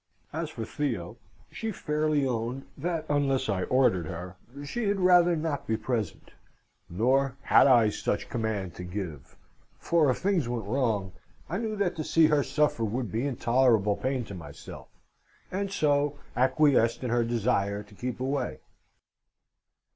[0.33, 1.17] As for Theo,
[1.51, 4.35] she fairly owned that, unless I ordered her,
[4.65, 6.31] she had rather not be present,
[6.89, 9.37] nor had I any such command to give,
[9.77, 11.13] for, if things went wrong,
[11.47, 14.87] I knew that to see her suffer would be intolerable pain to myself,
[15.51, 18.57] and so acquiesced in her desire to keep away.